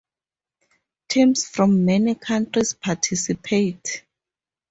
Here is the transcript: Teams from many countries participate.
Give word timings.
Teams 1.09 1.47
from 1.47 1.85
many 1.85 2.15
countries 2.15 2.73
participate. 2.73 4.03